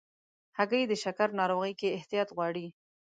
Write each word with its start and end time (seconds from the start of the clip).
هګۍ 0.57 0.83
د 0.87 0.93
شکر 1.03 1.29
ناروغۍ 1.39 1.73
کې 1.79 1.95
احتیاط 1.97 2.29
غواړي. 2.35 2.67